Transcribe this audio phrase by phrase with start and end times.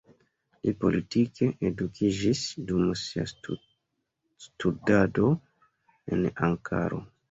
[0.69, 5.33] Li politike edukiĝis dum sia studado
[6.19, 7.05] en Ankaro.